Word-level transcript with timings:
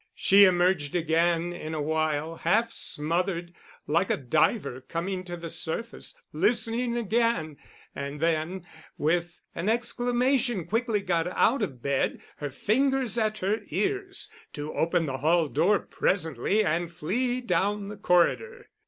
She 0.15 0.45
emerged 0.45 0.95
again 0.95 1.53
in 1.53 1.75
a 1.75 1.79
while, 1.81 2.37
half 2.37 2.73
smothered, 2.73 3.53
like 3.85 4.09
a 4.09 4.17
diver 4.17 4.81
coming 4.87 5.23
to 5.25 5.37
the 5.37 5.47
surface, 5.47 6.19
listening 6.33 6.97
again, 6.97 7.57
and 7.93 8.19
then 8.19 8.65
with 8.97 9.39
an 9.53 9.69
exclamation 9.69 10.65
quickly 10.65 11.01
got 11.01 11.27
out 11.27 11.61
of 11.61 11.83
bed, 11.83 12.19
her 12.37 12.49
fingers 12.49 13.15
at 13.19 13.37
her 13.45 13.59
ears, 13.67 14.31
to 14.53 14.73
open 14.73 15.05
the 15.05 15.17
hall 15.19 15.47
door 15.47 15.77
presently 15.77 16.65
and 16.65 16.91
flee 16.91 17.39
down 17.39 17.89
the 17.89 17.95
corridor. 17.95 18.69